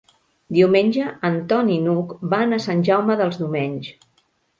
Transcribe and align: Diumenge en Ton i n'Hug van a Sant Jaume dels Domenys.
Diumenge 0.57 1.09
en 1.29 1.35
Ton 1.51 1.69
i 1.73 1.75
n'Hug 1.87 2.15
van 2.31 2.57
a 2.57 2.59
Sant 2.65 2.81
Jaume 2.89 3.19
dels 3.21 3.39
Domenys. 3.43 3.93